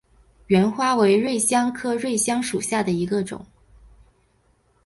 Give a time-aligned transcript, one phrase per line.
[0.47, 3.45] 芫花为瑞香科瑞香属下的一个种。